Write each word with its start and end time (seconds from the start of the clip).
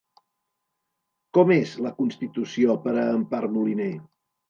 Com 1.39 1.53
és 1.57 1.75
la 1.89 1.93
constitució 2.01 2.81
per 2.89 2.97
a 2.97 3.07
Empar 3.15 3.47
Moliner? 3.57 3.97